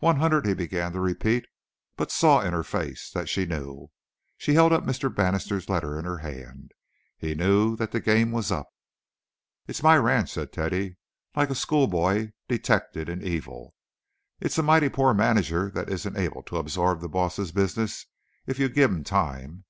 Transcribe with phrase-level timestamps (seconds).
[0.00, 1.46] "One hundred—" he began to repeat,
[1.96, 3.90] but saw in her face that she knew.
[4.36, 5.08] She held Mr.
[5.14, 6.72] Bannister's letter in her hand.
[7.16, 8.66] He knew that the game was up.
[9.66, 10.98] "It's my ranch," said Teddy,
[11.34, 13.74] like a schoolboy detected in evil.
[14.38, 18.04] "It's a mighty poor manager that isn't able to absorb the boss's business
[18.46, 19.64] if you give him time."